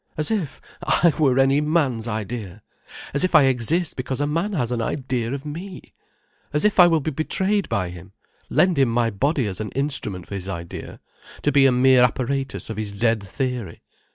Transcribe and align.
As 0.17 0.31
if 0.31 0.59
I 0.81 1.13
were 1.19 1.37
any 1.37 1.61
man's 1.61 2.07
idea! 2.07 2.63
As 3.13 3.23
if 3.23 3.35
I 3.35 3.43
exist 3.43 3.95
because 3.95 4.19
a 4.19 4.25
man 4.25 4.53
has 4.53 4.71
an 4.71 4.81
idea 4.81 5.31
of 5.31 5.45
me! 5.45 5.93
As 6.51 6.65
if 6.65 6.79
I 6.79 6.87
will 6.87 7.01
be 7.01 7.11
betrayed 7.11 7.69
by 7.69 7.89
him, 7.91 8.11
lend 8.49 8.79
him 8.79 8.89
my 8.89 9.11
body 9.11 9.45
as 9.45 9.59
an 9.59 9.69
instrument 9.73 10.25
for 10.25 10.33
his 10.33 10.47
idea, 10.49 10.99
to 11.43 11.51
be 11.51 11.67
a 11.67 11.71
mere 11.71 12.01
apparatus 12.01 12.67
of 12.71 12.77
his 12.77 12.91
dead 12.93 13.21
theory. 13.21 13.83